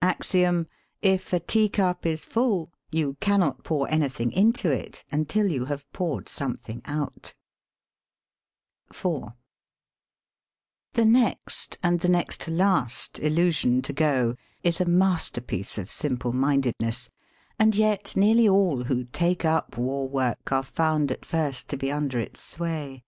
[0.00, 0.66] Axiom:
[1.02, 5.84] If a tea cup is full you cannot pour anything into it until you have
[5.92, 7.34] poured some thing out,
[8.88, 9.32] IV
[10.94, 15.90] The next, and the next to the last, illusion to go is a masterpiece of
[15.90, 17.10] simple mindedness,
[17.58, 21.92] and yet nearly all who take up war work are found at first to be
[21.92, 23.04] under its sway.